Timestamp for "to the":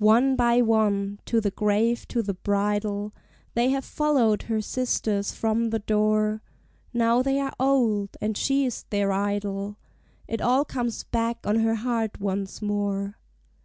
1.26-1.52, 2.08-2.34